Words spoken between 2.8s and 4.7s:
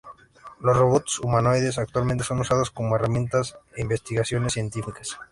herramienta en investigaciones